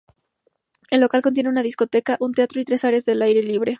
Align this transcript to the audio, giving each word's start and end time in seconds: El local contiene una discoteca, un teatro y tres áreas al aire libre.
El 0.89 1.01
local 1.01 1.21
contiene 1.21 1.47
una 1.47 1.61
discoteca, 1.61 2.17
un 2.19 2.33
teatro 2.33 2.59
y 2.59 2.65
tres 2.65 2.83
áreas 2.85 3.07
al 3.07 3.21
aire 3.21 3.43
libre. 3.43 3.69